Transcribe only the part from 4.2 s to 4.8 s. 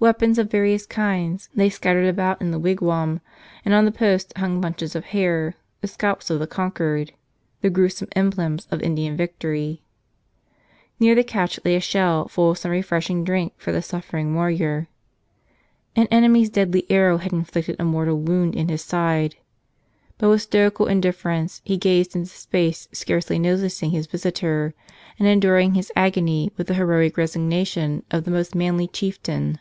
hung